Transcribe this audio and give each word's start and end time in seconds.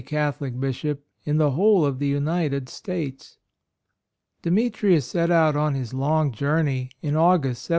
47 0.01 0.17
Catholic 0.17 0.59
bishop 0.59 1.05
in 1.25 1.37
the 1.37 1.51
whole 1.51 1.85
of 1.85 1.99
the 1.99 2.07
United 2.07 2.67
States. 2.69 3.37
Demetrius 4.41 5.05
set 5.05 5.29
out 5.29 5.55
on 5.55 5.75
his 5.75 5.93
long 5.93 6.31
journey 6.31 6.89
in 7.03 7.15
August, 7.15 7.69
1792. 7.69 7.69